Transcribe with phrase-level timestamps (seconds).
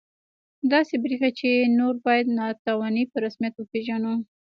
[0.71, 1.49] داسې بریښي چې
[1.79, 4.13] نور باید ناتواني په رسمیت وپېژنو